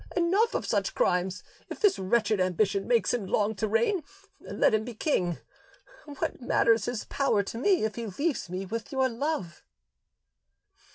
Enough 0.17 0.55
of 0.55 0.65
such 0.65 0.95
crimes; 0.95 1.43
if 1.69 1.83
his 1.83 1.99
wretched 1.99 2.39
ambition 2.39 2.87
makes 2.87 3.13
him 3.13 3.27
long 3.27 3.53
to 3.53 3.67
reign, 3.67 4.03
let 4.39 4.73
him 4.73 4.83
be 4.83 4.95
king: 4.95 5.37
what 6.17 6.41
matters 6.41 6.85
his 6.85 7.05
power 7.05 7.43
to 7.43 7.59
me, 7.59 7.83
if 7.83 7.93
he 7.93 8.07
leaves 8.07 8.49
me 8.49 8.65
with 8.65 8.91
your 8.91 9.07
love?" 9.07 9.61